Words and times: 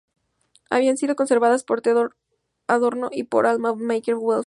Habían 0.71 0.97
sido 0.97 1.15
conservadas 1.15 1.63
por 1.63 1.81
Theodor 1.81 2.15
Adorno 2.67 3.09
y 3.11 3.25
por 3.25 3.45
Alma 3.45 3.75
Mahler-Werfel. 3.75 4.39